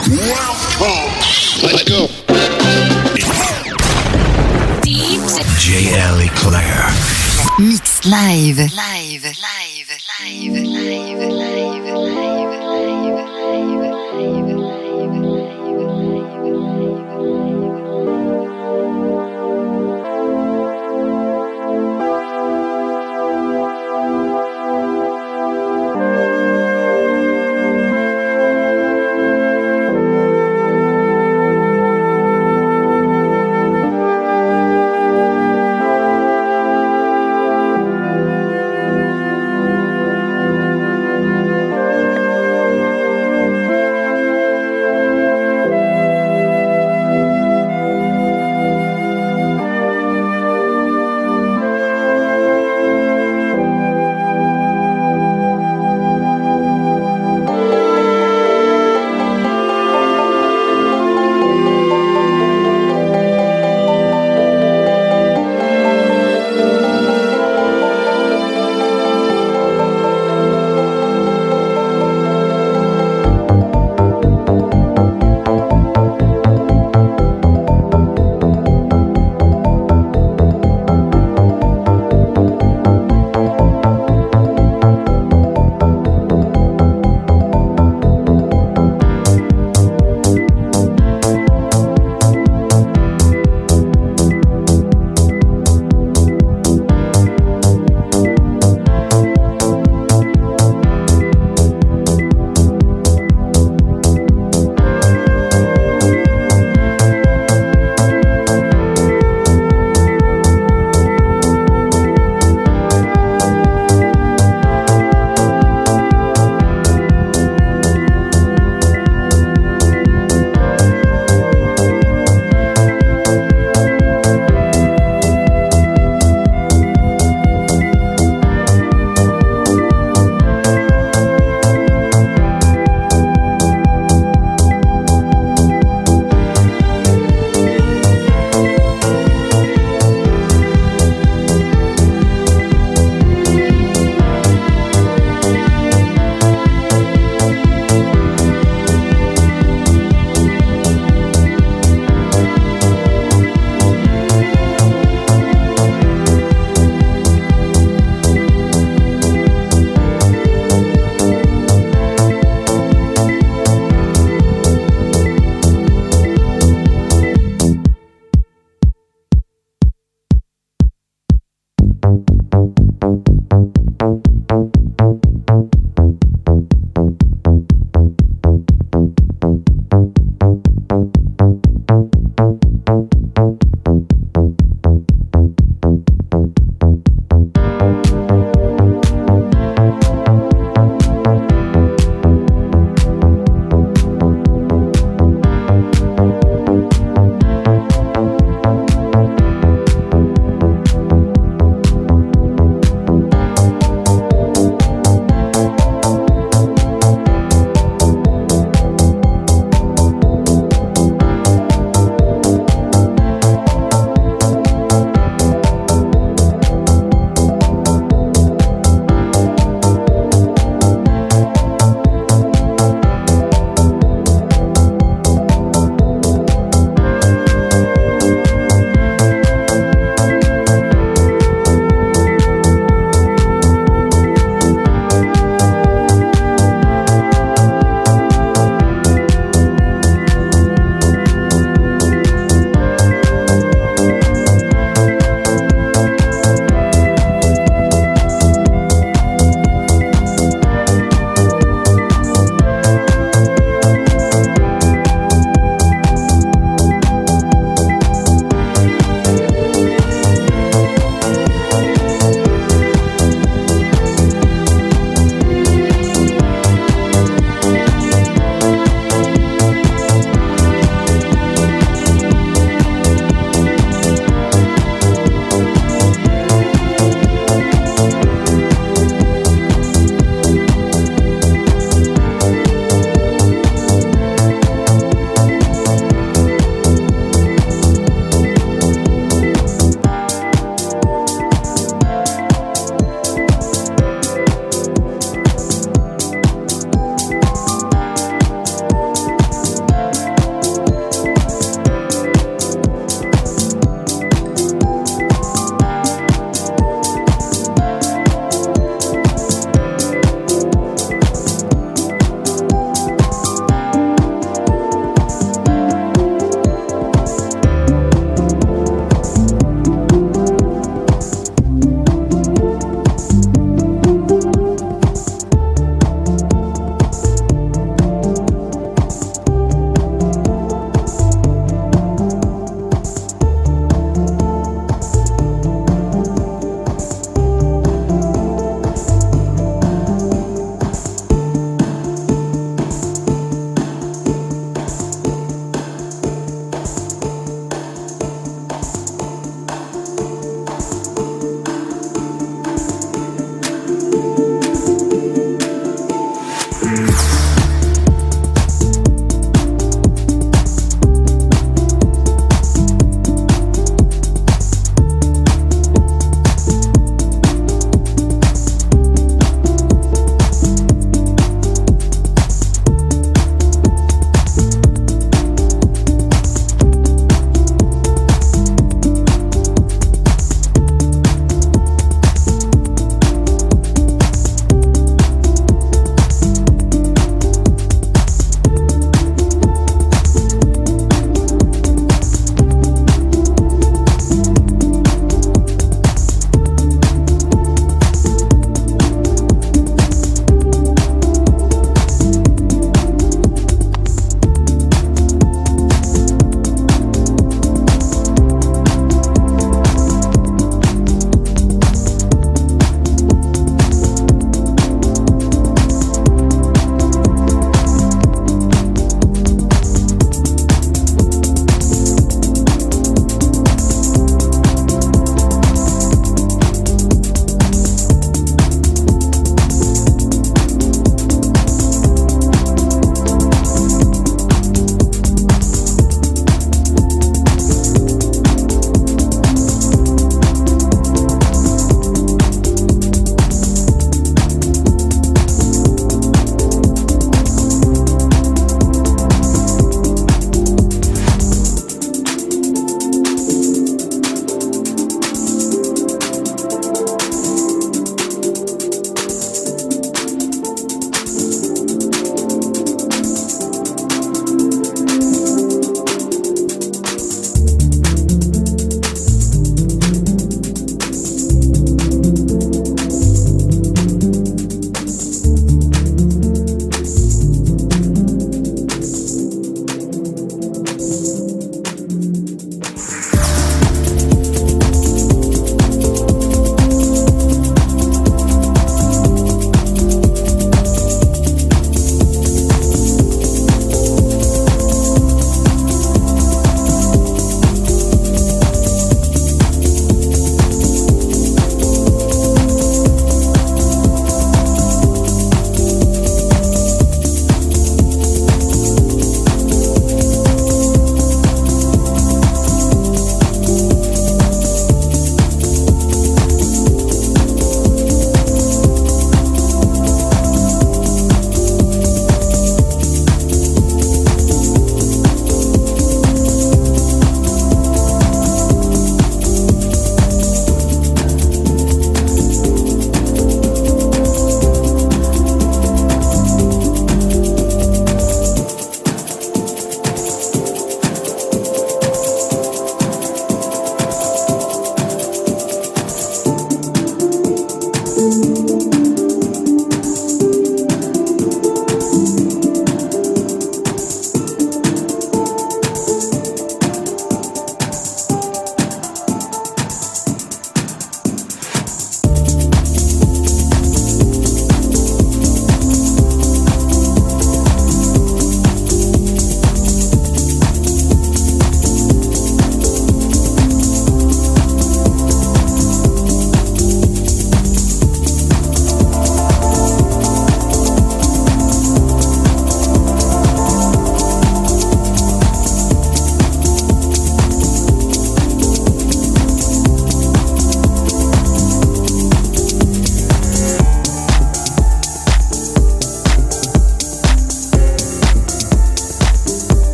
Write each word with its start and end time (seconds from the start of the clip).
Let's 0.00 1.82
go. 1.82 2.06
JL 5.58 6.24
Eclair. 6.24 6.86
Mix 7.58 8.06
live. 8.06 8.58
Live, 8.58 8.74
live, 8.76 9.24
live, 9.24 9.90
live, 10.20 10.54
live, 10.54 11.30
live, 11.30 11.57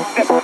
Yeah. 0.00 0.39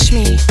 touch 0.00 0.12
me. 0.12 0.49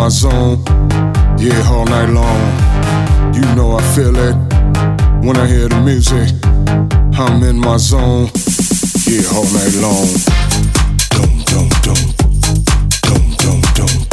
my 0.00 0.08
zone. 0.08 0.64
Yeah, 1.38 1.62
all 1.68 1.84
night 1.84 2.08
long. 2.08 2.40
You 3.34 3.44
know 3.54 3.76
I 3.76 3.82
feel 3.94 4.16
it 4.16 4.34
when 5.22 5.36
I 5.36 5.46
hear 5.46 5.68
the 5.68 5.78
music. 5.84 6.30
I'm 7.18 7.42
in 7.42 7.58
my 7.58 7.76
zone. 7.76 8.30
Yeah, 9.06 9.28
all 9.34 9.44
night 9.52 9.74
long. 9.84 10.08
Don't, 11.16 11.44
don't, 11.52 11.82
don't. 11.82 12.16
Don't, 13.02 13.38
don't, 13.38 13.74
don't. 13.74 14.09